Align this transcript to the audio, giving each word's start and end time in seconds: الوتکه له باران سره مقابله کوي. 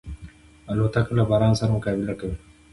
الوتکه 0.71 1.11
له 1.17 1.23
باران 1.29 1.53
سره 1.59 1.69
مقابله 1.75 2.13
کوي. 2.19 2.37